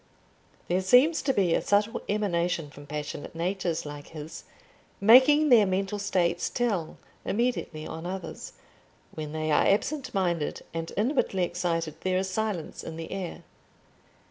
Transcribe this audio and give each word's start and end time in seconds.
There 0.67 0.81
seems 0.81 1.21
to 1.21 1.31
be 1.31 1.53
a 1.53 1.61
subtle 1.61 2.01
emanation 2.09 2.71
from 2.71 2.87
passionate 2.87 3.35
natures 3.35 3.85
like 3.85 4.07
his, 4.07 4.45
making 4.99 5.49
their 5.49 5.67
mental 5.67 5.99
states 5.99 6.49
tell 6.49 6.97
immediately 7.23 7.85
on 7.85 8.07
others; 8.07 8.53
when 9.13 9.31
they 9.31 9.51
are 9.51 9.67
absent 9.67 10.11
minded 10.11 10.63
and 10.73 10.91
inwardly 10.97 11.43
excited 11.43 12.01
there 12.01 12.17
is 12.17 12.27
silence 12.31 12.83
in 12.83 12.97
the 12.97 13.11
air. 13.11 13.43